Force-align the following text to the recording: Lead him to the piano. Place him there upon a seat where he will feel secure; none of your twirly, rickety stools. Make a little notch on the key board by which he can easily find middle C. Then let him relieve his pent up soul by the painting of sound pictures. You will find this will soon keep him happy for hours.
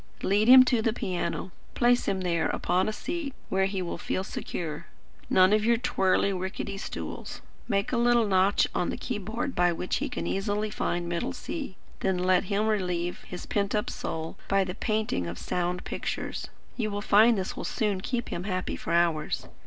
Lead 0.23 0.47
him 0.47 0.65
to 0.65 0.81
the 0.81 0.93
piano. 0.93 1.51
Place 1.75 2.07
him 2.07 2.21
there 2.21 2.47
upon 2.49 2.89
a 2.89 2.91
seat 2.91 3.35
where 3.49 3.67
he 3.67 3.83
will 3.83 3.99
feel 3.99 4.23
secure; 4.23 4.87
none 5.29 5.53
of 5.53 5.63
your 5.63 5.77
twirly, 5.77 6.33
rickety 6.33 6.75
stools. 6.79 7.41
Make 7.67 7.91
a 7.91 7.97
little 7.97 8.25
notch 8.25 8.67
on 8.73 8.89
the 8.89 8.97
key 8.97 9.19
board 9.19 9.53
by 9.53 9.71
which 9.71 9.97
he 9.97 10.09
can 10.09 10.25
easily 10.25 10.71
find 10.71 11.07
middle 11.07 11.33
C. 11.33 11.75
Then 11.99 12.17
let 12.17 12.45
him 12.45 12.65
relieve 12.65 13.21
his 13.27 13.45
pent 13.45 13.75
up 13.75 13.91
soul 13.91 14.37
by 14.47 14.63
the 14.63 14.73
painting 14.73 15.27
of 15.27 15.37
sound 15.37 15.83
pictures. 15.83 16.47
You 16.75 16.89
will 16.89 17.03
find 17.03 17.37
this 17.37 17.55
will 17.55 17.63
soon 17.63 18.01
keep 18.01 18.29
him 18.29 18.45
happy 18.45 18.75
for 18.75 18.93
hours. 18.93 19.45